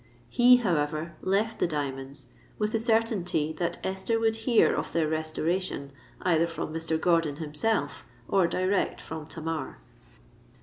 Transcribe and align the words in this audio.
He, 0.31 0.55
however, 0.55 1.13
left 1.21 1.59
the 1.59 1.67
diamonds, 1.67 2.25
with 2.57 2.71
the 2.71 2.79
certainty 2.79 3.53
that 3.59 3.77
Esther 3.85 4.19
would 4.19 4.35
hear 4.35 4.73
of 4.73 4.93
their 4.93 5.07
restoration 5.07 5.91
either 6.23 6.47
from 6.47 6.73
Mr. 6.73 6.99
Gordon 6.99 7.35
himself 7.35 8.03
or 8.27 8.47
direct 8.47 8.99
from 8.99 9.27
Tamar. 9.27 9.77